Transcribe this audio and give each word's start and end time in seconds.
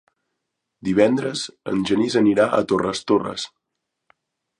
Divendres 0.87 1.43
en 1.71 1.83
Genís 1.89 2.15
anirà 2.21 2.47
a 2.61 2.63
Torres 2.73 3.03
Torres. 3.13 3.45